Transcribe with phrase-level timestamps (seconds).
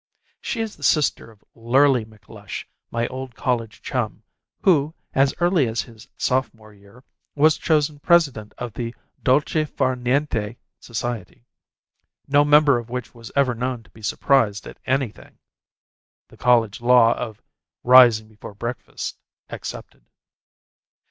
[0.39, 4.23] She is the sister of Lurly McLush, my old college chum,
[4.63, 7.03] who, as early as his sophomore year,
[7.35, 11.45] was chosen president of the Dolce far niente Society
[12.27, 15.37] no member of which was ever known to be surprised at anything
[16.29, 17.39] (the college law of
[17.83, 19.19] rising before breakfast
[19.51, 20.03] excepted).